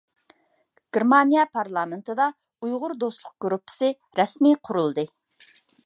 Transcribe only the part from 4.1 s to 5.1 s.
رەسمىي قۇرۇلدى.